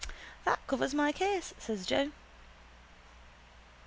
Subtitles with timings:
[0.45, 2.09] —That covers my case, says Joe.